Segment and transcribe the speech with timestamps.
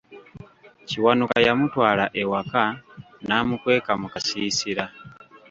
[0.87, 2.63] Kiwanuka yamutwala ewaka
[3.27, 4.83] n'amukweka mu kasiisira.